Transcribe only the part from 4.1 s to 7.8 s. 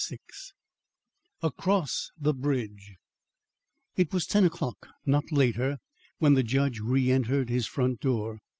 was ten o'clock, not later, when the judge re entered his